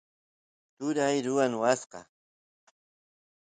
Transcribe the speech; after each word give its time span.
turay 0.75 1.15
ruwan 1.25 1.53
waska 1.61 1.99